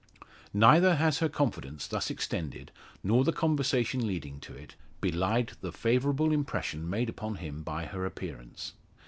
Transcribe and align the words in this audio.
Neither 0.55 0.95
has 0.95 1.19
her 1.19 1.29
confidence 1.29 1.85
thus 1.85 2.09
extended, 2.09 2.71
nor 3.03 3.23
the 3.23 3.31
conversation 3.31 4.07
leading 4.07 4.39
to 4.39 4.53
it, 4.55 4.73
belied 4.99 5.51
the 5.61 5.71
favourable 5.71 6.31
impression 6.31 6.89
made 6.89 7.07
upon 7.07 7.35
him 7.35 7.61
by 7.61 7.85
her 7.85 8.03
appearance. 8.03 8.73